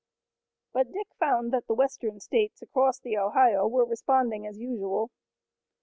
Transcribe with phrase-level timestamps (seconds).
[0.73, 5.11] But Dick found that the western states across the Ohio were responding as usual.